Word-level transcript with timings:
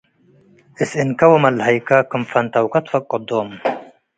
አስእንከ 0.81 1.19
ወመለሀይከ 1.31 1.89
ክም 2.09 2.23
ትፈንተውከ 2.27 2.73
ትፈቅዶም። 2.85 3.49